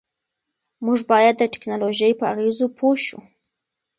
موږ 0.85 0.99
باید 1.11 1.35
د 1.37 1.43
ټیکنالوژۍ 1.53 2.11
په 2.19 2.25
اغېزو 2.33 2.65
پوه 2.77 2.95
شو. 3.05 3.19